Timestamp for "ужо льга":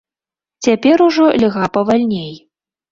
1.09-1.65